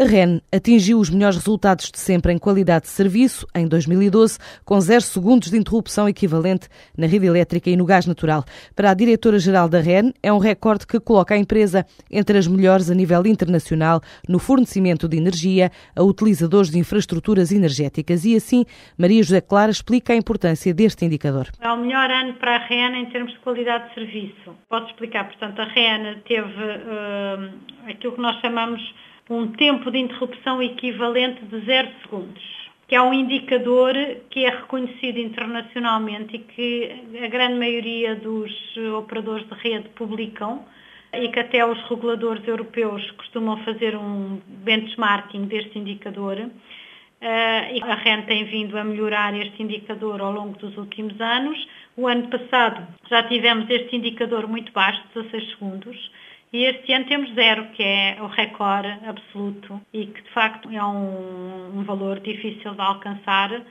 A 0.00 0.04
REN 0.04 0.40
atingiu 0.50 0.98
os 0.98 1.10
melhores 1.10 1.36
resultados 1.36 1.90
de 1.90 1.98
sempre 1.98 2.32
em 2.32 2.38
qualidade 2.38 2.84
de 2.84 2.88
serviço 2.88 3.46
em 3.54 3.68
2012, 3.68 4.38
com 4.64 4.80
0 4.80 5.02
segundos 5.02 5.50
de 5.50 5.58
interrupção 5.58 6.08
equivalente 6.08 6.70
na 6.96 7.06
rede 7.06 7.26
elétrica 7.26 7.68
e 7.68 7.76
no 7.76 7.84
gás 7.84 8.06
natural. 8.06 8.42
Para 8.74 8.92
a 8.92 8.94
diretora-geral 8.94 9.68
da 9.68 9.78
REN, 9.78 10.14
é 10.22 10.32
um 10.32 10.38
recorde 10.38 10.86
que 10.86 10.98
coloca 10.98 11.34
a 11.34 11.36
empresa 11.36 11.84
entre 12.10 12.38
as 12.38 12.46
melhores 12.46 12.90
a 12.90 12.94
nível 12.94 13.26
internacional 13.26 14.00
no 14.26 14.38
fornecimento 14.38 15.06
de 15.06 15.18
energia 15.18 15.70
a 15.94 16.02
utilizadores 16.02 16.70
de 16.70 16.78
infraestruturas 16.78 17.52
energéticas. 17.52 18.24
E 18.24 18.34
assim, 18.34 18.64
Maria 18.96 19.22
José 19.22 19.42
Clara 19.42 19.70
explica 19.70 20.14
a 20.14 20.16
importância 20.16 20.72
deste 20.72 21.04
indicador. 21.04 21.48
É 21.60 21.70
o 21.70 21.76
melhor 21.76 22.10
ano 22.10 22.32
para 22.38 22.56
a 22.56 22.66
REN 22.66 23.02
em 23.02 23.10
termos 23.10 23.34
de 23.34 23.38
qualidade 23.40 23.90
de 23.90 23.94
serviço. 23.96 24.56
Posso 24.66 24.86
explicar, 24.86 25.24
portanto, 25.26 25.60
a 25.60 25.66
REN 25.66 26.22
teve 26.26 26.48
uh, 26.48 27.50
aquilo 27.86 28.14
que 28.14 28.22
nós 28.22 28.40
chamamos 28.40 28.80
um 29.30 29.46
tempo 29.52 29.90
de 29.92 29.98
interrupção 29.98 30.60
equivalente 30.60 31.44
de 31.46 31.60
0 31.60 31.88
segundos, 32.02 32.42
que 32.88 32.96
é 32.96 33.00
um 33.00 33.14
indicador 33.14 33.94
que 34.28 34.44
é 34.44 34.50
reconhecido 34.50 35.18
internacionalmente 35.18 36.34
e 36.34 36.38
que 36.40 37.22
a 37.24 37.28
grande 37.28 37.54
maioria 37.54 38.16
dos 38.16 38.52
operadores 38.98 39.46
de 39.46 39.54
rede 39.54 39.88
publicam 39.90 40.64
e 41.14 41.28
que 41.28 41.38
até 41.38 41.64
os 41.64 41.80
reguladores 41.88 42.46
europeus 42.46 43.08
costumam 43.12 43.56
fazer 43.64 43.96
um 43.96 44.40
benchmarking 44.64 45.44
deste 45.44 45.78
indicador. 45.78 46.36
Uh, 46.38 47.84
a 47.84 47.94
REN 47.94 48.22
tem 48.22 48.44
vindo 48.44 48.76
a 48.78 48.82
melhorar 48.82 49.34
este 49.34 49.62
indicador 49.62 50.20
ao 50.20 50.32
longo 50.32 50.58
dos 50.58 50.76
últimos 50.76 51.20
anos. 51.20 51.68
O 51.96 52.08
ano 52.08 52.28
passado 52.28 52.86
já 53.08 53.22
tivemos 53.24 53.68
este 53.70 53.94
indicador 53.94 54.48
muito 54.48 54.72
baixo, 54.72 55.02
16 55.14 55.50
segundos, 55.50 56.10
e 56.52 56.64
este 56.64 56.92
ano 56.92 57.06
temos 57.06 57.32
zero, 57.34 57.70
que 57.72 57.82
é 57.82 58.18
o 58.20 58.26
recorde 58.26 58.88
absoluto 59.06 59.80
e 59.92 60.06
que 60.06 60.22
de 60.22 60.30
facto 60.30 60.68
é 60.70 60.84
um, 60.84 61.78
um 61.78 61.84
valor 61.84 62.20
difícil 62.20 62.74
de 62.74 62.80
alcançar 62.80 63.62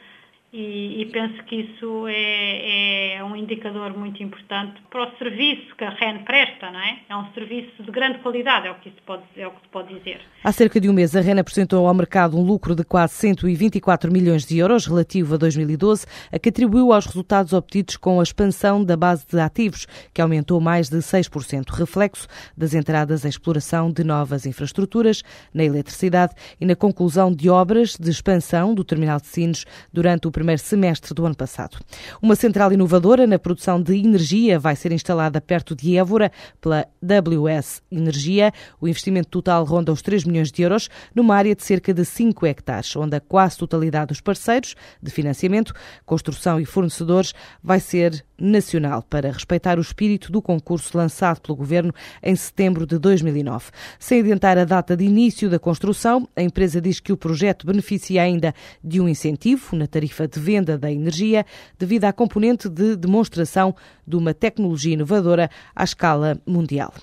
e, 0.51 1.01
e, 1.01 1.05
penso 1.11 1.43
que 1.43 1.57
isso 1.57 2.07
é, 2.07 3.17
é, 3.17 3.23
um 3.23 3.35
indicador 3.35 3.95
muito 3.95 4.23
importante 4.23 4.81
para 4.89 5.03
o 5.03 5.17
serviço 5.17 5.75
que 5.77 5.83
a 5.83 5.91
REN 5.91 6.23
presta, 6.23 6.71
não 6.71 6.79
é? 6.79 6.99
É 7.07 7.15
um 7.15 7.31
serviço 7.33 7.83
de 7.83 7.91
grande 7.91 8.17
qualidade, 8.17 8.67
é 8.67 8.71
o 8.71 8.75
que, 8.75 8.89
pode, 9.05 9.21
é 9.37 9.45
o 9.45 9.51
que 9.51 9.61
se 9.61 9.67
pode 9.67 9.93
dizer. 9.93 10.19
Há 10.43 10.51
cerca 10.51 10.81
de 10.81 10.89
um 10.89 10.93
mês, 10.93 11.15
a 11.15 11.21
REN 11.21 11.39
apresentou 11.39 11.87
ao 11.87 11.93
mercado 11.93 12.35
um 12.35 12.41
lucro 12.41 12.73
de 12.73 12.83
quase 12.83 13.13
124 13.13 14.11
milhões 14.11 14.43
de 14.43 14.57
euros 14.57 14.87
relativo 14.87 15.35
a 15.35 15.37
2012, 15.37 16.07
a 16.31 16.39
que 16.39 16.49
atribuiu 16.49 16.93
aos 16.93 17.05
resultados 17.05 17.53
obtidos 17.53 17.95
com 17.95 18.19
a 18.19 18.23
expansão 18.23 18.83
da 18.83 18.97
base 18.97 19.27
de 19.27 19.39
ativos, 19.39 19.85
que 20.11 20.21
aumentou 20.21 20.59
mais 20.59 20.89
de 20.89 20.97
6%, 20.97 21.69
reflexo 21.69 22.27
das 22.57 22.73
entradas 22.73 23.23
em 23.23 23.29
exploração 23.29 23.91
de 23.91 24.03
novas 24.03 24.47
infraestruturas 24.47 25.21
na 25.53 25.63
eletricidade 25.63 26.33
e 26.59 26.65
na 26.65 26.75
conclusão 26.75 27.31
de 27.31 27.51
obras 27.51 27.95
de 27.95 28.09
expansão 28.09 28.73
do 28.73 28.83
terminal 28.83 29.19
de 29.19 29.27
Sines 29.27 29.63
durante 29.93 30.27
o 30.27 30.31
primeiro 30.39 30.61
semestre 30.61 31.13
do 31.13 31.25
ano 31.25 31.35
passado. 31.35 31.77
Uma 32.21 32.33
central 32.33 32.71
inovadora 32.71 33.27
na 33.27 33.37
produção 33.37 33.81
de 33.83 33.97
energia 33.97 34.57
vai 34.57 34.73
ser 34.73 34.93
instalada 34.93 35.41
perto 35.41 35.75
de 35.75 35.97
Évora 35.97 36.31
pela 36.61 36.87
WS 37.03 37.81
Energia. 37.91 38.53
O 38.79 38.87
investimento 38.87 39.27
total 39.27 39.65
ronda 39.65 39.91
os 39.91 40.01
3 40.01 40.23
milhões 40.23 40.49
de 40.49 40.61
euros 40.61 40.89
numa 41.13 41.35
área 41.35 41.53
de 41.53 41.61
cerca 41.61 41.93
de 41.93 42.05
5 42.05 42.45
hectares, 42.45 42.95
onde 42.95 43.17
a 43.17 43.19
quase 43.19 43.57
totalidade 43.57 44.07
dos 44.07 44.21
parceiros 44.21 44.75
de 45.03 45.11
financiamento, 45.11 45.73
construção 46.05 46.57
e 46.57 46.63
fornecedores 46.63 47.33
vai 47.61 47.81
ser 47.81 48.23
nacional 48.39 49.03
para 49.03 49.31
respeitar 49.31 49.77
o 49.77 49.81
espírito 49.81 50.31
do 50.31 50.41
concurso 50.41 50.97
lançado 50.97 51.41
pelo 51.41 51.57
Governo 51.57 51.93
em 52.23 52.33
setembro 52.33 52.85
de 52.85 52.97
2009. 52.97 53.71
Sem 53.99 54.21
adiantar 54.21 54.57
a 54.57 54.63
data 54.63 54.95
de 54.95 55.03
início 55.03 55.49
da 55.49 55.59
construção, 55.59 56.27
a 56.33 56.41
empresa 56.41 56.79
diz 56.79 57.01
que 57.01 57.11
o 57.11 57.17
projeto 57.17 57.67
beneficia 57.67 58.21
ainda 58.21 58.53
de 58.81 59.01
um 59.01 59.09
incentivo 59.09 59.75
na 59.75 59.85
tarifa 59.85 60.28
de 60.29 60.39
venda 60.39 60.77
da 60.77 60.91
energia 60.91 61.45
devido 61.77 62.05
à 62.05 62.13
componente 62.13 62.69
de 62.69 62.95
demonstração 62.95 63.75
de 64.09 64.15
uma 64.15 64.33
tecnologia 64.33 64.93
inovadora 64.93 65.49
à 65.75 65.83
escala 65.83 66.41
mundial. 66.45 66.93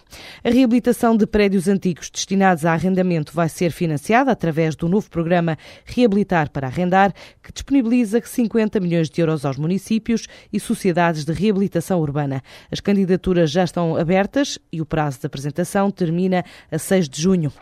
A 0.43 0.51
reabilitação 0.51 1.17
de 1.17 1.27
prédios 1.27 1.69
antigos 1.69 2.11
destinados 2.11 2.65
a 2.65 2.73
arrendamento 2.73 3.33
vai 3.33 3.49
ser 3.49 3.71
financiada 3.71 4.33
através 4.33 4.75
do 4.75 4.89
novo 4.89 5.09
programa 5.09 5.57
Reabilitar 5.85 6.51
para 6.51 6.67
Arrendar, 6.67 7.15
que 7.43 7.53
disponibiliza 7.53 8.21
50 8.23 8.81
milhões 8.81 9.09
de 9.09 9.21
euros 9.21 9.45
aos 9.45 9.57
municípios 9.57 10.27
e 10.53 10.59
sociedades 10.59 11.25
de 11.25 11.33
reabilitação 11.33 12.01
urbana. 12.01 12.43
As 12.71 12.81
candidaturas 12.81 13.51
já 13.51 13.65
estão 13.65 13.97
abertas 13.97 14.59
e 14.73 14.81
o 14.81 14.87
prazo 14.87 15.21
de 15.21 15.27
apresentação 15.27 15.91
termina 15.91 16.45
a 16.71 16.79
6 16.79 17.09
de 17.09 17.23
junho. 17.23 17.53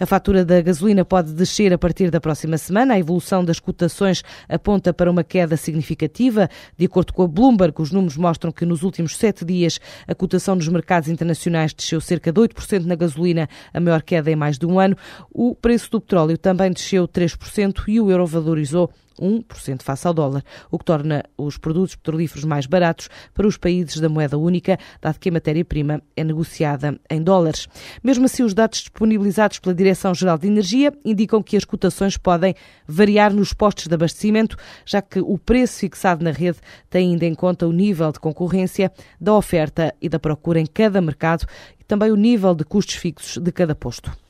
A 0.00 0.06
fatura 0.06 0.44
da 0.44 0.60
gasolina 0.60 1.04
pode 1.04 1.32
descer 1.32 1.72
a 1.72 1.78
partir 1.78 2.10
da 2.10 2.20
próxima 2.20 2.56
semana. 2.56 2.94
A 2.94 2.98
evolução 2.98 3.44
das 3.44 3.60
cotações 3.60 4.22
aponta 4.48 4.92
para 4.92 5.10
uma 5.10 5.22
queda 5.22 5.56
significativa. 5.56 6.48
De 6.76 6.86
acordo 6.86 7.12
com 7.12 7.22
a 7.22 7.28
Bloomberg, 7.28 7.80
os 7.80 7.90
números 7.90 8.16
mostram 8.16 8.52
que 8.52 8.64
nos 8.64 8.82
últimos 8.94 9.16
sete 9.16 9.44
dias 9.44 9.80
a 10.06 10.14
cotação 10.14 10.54
nos 10.54 10.68
mercados 10.68 11.08
internacionais 11.08 11.74
desceu 11.74 12.00
cerca 12.00 12.32
de 12.32 12.40
8% 12.40 12.84
na 12.84 12.94
gasolina, 12.94 13.48
a 13.72 13.80
maior 13.80 14.02
queda 14.02 14.30
em 14.30 14.36
mais 14.36 14.56
de 14.56 14.66
um 14.66 14.78
ano. 14.78 14.96
O 15.32 15.54
preço 15.54 15.90
do 15.90 16.00
petróleo 16.00 16.38
também 16.38 16.70
desceu 16.70 17.08
3% 17.08 17.88
e 17.88 18.00
o 18.00 18.10
euro 18.10 18.26
valorizou 18.26 18.90
1% 19.20 19.82
face 19.82 20.06
ao 20.06 20.14
dólar, 20.14 20.42
o 20.70 20.78
que 20.78 20.84
torna 20.84 21.22
os 21.36 21.56
produtos 21.58 21.94
petrolíferos 21.96 22.44
mais 22.44 22.66
baratos 22.66 23.08
para 23.32 23.46
os 23.46 23.56
países 23.56 24.00
da 24.00 24.08
moeda 24.08 24.36
única, 24.38 24.78
dado 25.00 25.18
que 25.18 25.28
a 25.28 25.32
matéria-prima 25.32 26.02
é 26.16 26.24
negociada 26.24 26.98
em 27.10 27.22
dólares. 27.22 27.68
Mesmo 28.02 28.24
assim, 28.26 28.42
os 28.42 28.54
dados 28.54 28.80
disponibilizados 28.80 29.58
pela 29.58 29.74
Direção-Geral 29.74 30.38
de 30.38 30.46
Energia 30.46 30.92
indicam 31.04 31.42
que 31.42 31.56
as 31.56 31.64
cotações 31.64 32.16
podem 32.16 32.54
variar 32.86 33.32
nos 33.32 33.52
postos 33.52 33.86
de 33.86 33.94
abastecimento, 33.94 34.56
já 34.84 35.00
que 35.00 35.20
o 35.20 35.38
preço 35.38 35.80
fixado 35.80 36.24
na 36.24 36.30
rede 36.30 36.58
tem 36.90 37.10
ainda 37.10 37.26
em 37.26 37.34
conta 37.34 37.66
o 37.66 37.72
nível 37.72 38.10
de 38.12 38.20
concorrência, 38.20 38.92
da 39.20 39.34
oferta 39.34 39.94
e 40.00 40.08
da 40.08 40.18
procura 40.18 40.60
em 40.60 40.66
cada 40.66 41.00
mercado 41.00 41.46
e 41.80 41.84
também 41.84 42.10
o 42.10 42.16
nível 42.16 42.54
de 42.54 42.64
custos 42.64 42.94
fixos 42.94 43.42
de 43.42 43.52
cada 43.52 43.74
posto. 43.74 44.23